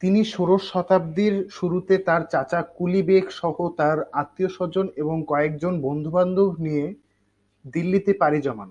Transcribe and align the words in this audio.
তিনি 0.02 0.20
ষোড়শ 0.24 0.62
শতাব্দীর 0.70 1.34
শুরুতে 1.50 1.94
তাঁর 2.06 2.22
চাচা 2.32 2.60
কুলি 2.76 3.02
বেগ 3.02 3.26
সহ 3.30 3.56
তাঁর 3.78 3.98
আত্মীয়স্বজন 4.12 4.86
এবং 4.96 5.16
কয়েকজন 5.28 5.74
বন্ধুবান্ধব 5.80 6.50
নিয়ে 6.64 6.84
দিল্লিতে 7.74 8.12
পাড়ি 8.20 8.40
জমান। 8.46 8.68